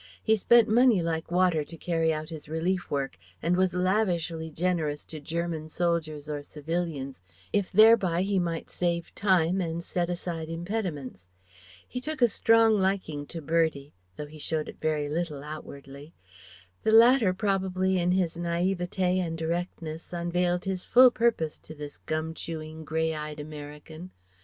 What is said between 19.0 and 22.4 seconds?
and directness unveiled his full purpose to this gum